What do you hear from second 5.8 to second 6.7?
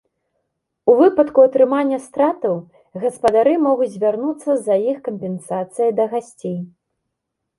да гасцей.